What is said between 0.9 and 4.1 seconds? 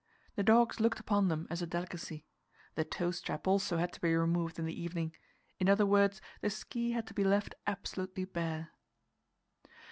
upon them as a delicacy. The toe strap also had to